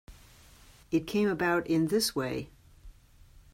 [0.89, 2.49] It came about in this way.